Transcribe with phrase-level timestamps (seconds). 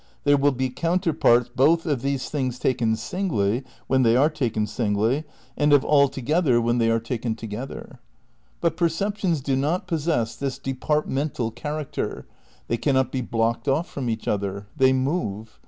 [0.23, 5.25] There will be counterparts both of these things taken singly, when they are taken singly,
[5.55, 7.99] and of all together when they are 80 THE NEW IDEALISM m taken together.
[8.61, 12.25] But perceptions do not possess this departmental character,
[12.67, 14.65] they cannot be blocked off from each other.
[14.75, 15.59] They move.